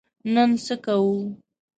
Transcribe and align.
نن 0.33 0.49
څه 0.65 0.73
کوو؟ 0.83 1.11